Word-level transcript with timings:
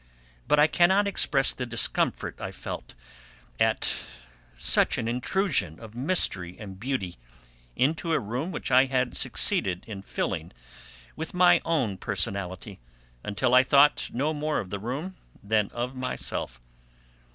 But 0.47 0.57
I 0.57 0.65
cannot 0.65 1.05
express 1.07 1.53
the 1.53 1.67
discomfort 1.67 2.35
I 2.41 2.51
felt 2.51 2.95
at 3.59 3.93
such 4.57 4.97
an 4.97 5.07
intrusion 5.07 5.79
of 5.79 5.93
mystery 5.93 6.57
and 6.59 6.79
beauty 6.79 7.17
into 7.75 8.11
a 8.11 8.19
room 8.19 8.51
which 8.51 8.71
I 8.71 8.85
had 8.85 9.15
succeeded 9.15 9.83
in 9.85 10.01
filling 10.01 10.53
with 11.15 11.35
my 11.35 11.61
own 11.65 11.97
personality 11.99 12.79
until 13.23 13.53
I 13.53 13.61
thought 13.61 14.09
no 14.11 14.33
more 14.33 14.57
of 14.57 14.71
the 14.71 14.79
room 14.79 15.17
than 15.43 15.69
of 15.69 15.95
myself. 15.95 16.59